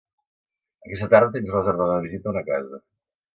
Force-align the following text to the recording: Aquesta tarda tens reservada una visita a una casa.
Aquesta 0.87 1.09
tarda 1.11 1.33
tens 1.35 1.51
reservada 1.57 1.99
una 1.99 2.07
visita 2.07 2.29
a 2.31 2.33
una 2.35 2.45
casa. 2.49 2.83